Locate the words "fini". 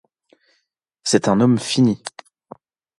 1.59-2.01